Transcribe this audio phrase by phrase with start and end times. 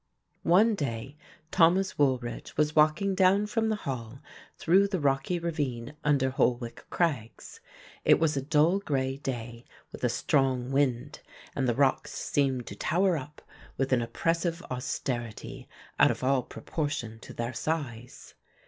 [0.49, 1.15] One day
[1.51, 4.19] Thomas Woolridge was walking down from the Hall
[4.57, 7.59] through the rocky ravine under Holwick Crags.
[8.03, 11.19] It was a dull grey day with a strong wind,
[11.55, 13.43] and the rocks seemed to tower up
[13.77, 15.69] with an oppressive austerity
[15.99, 18.33] out of all proportion to their size.